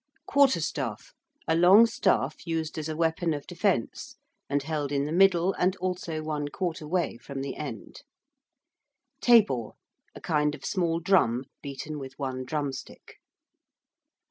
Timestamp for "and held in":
4.49-5.05